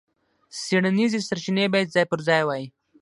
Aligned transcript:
څېړنیزې 0.61 1.19
سرچینې 1.27 1.65
باید 1.73 1.93
ځای 1.95 2.05
پر 2.11 2.19
ځای 2.27 2.41
وای. 2.45 2.63